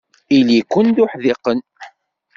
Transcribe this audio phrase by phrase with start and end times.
[0.37, 1.59] Ili-ken d uḥdiqen.